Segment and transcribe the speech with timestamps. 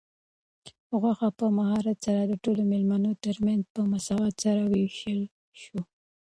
[0.99, 5.21] غوښه په مهارت سره د ټولو مېلمنو تر منځ په مساوات سره وویشل
[5.61, 5.81] شوه.